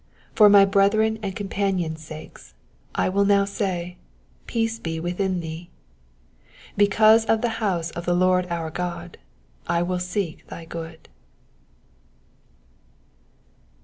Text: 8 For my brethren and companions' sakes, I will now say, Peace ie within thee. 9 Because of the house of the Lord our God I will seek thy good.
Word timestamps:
8 0.33 0.37
For 0.37 0.49
my 0.49 0.65
brethren 0.65 1.19
and 1.21 1.35
companions' 1.35 2.03
sakes, 2.03 2.55
I 2.95 3.07
will 3.07 3.23
now 3.23 3.45
say, 3.45 3.97
Peace 4.47 4.81
ie 4.87 4.99
within 4.99 5.41
thee. 5.41 5.69
9 6.71 6.71
Because 6.75 7.23
of 7.25 7.41
the 7.41 7.61
house 7.61 7.91
of 7.91 8.05
the 8.07 8.15
Lord 8.15 8.47
our 8.49 8.71
God 8.71 9.19
I 9.67 9.83
will 9.83 9.99
seek 9.99 10.47
thy 10.47 10.65
good. 10.65 11.07